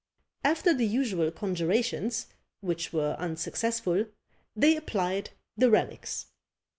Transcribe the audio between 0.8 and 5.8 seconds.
usual conjurations, which were unsuccessful, they applied the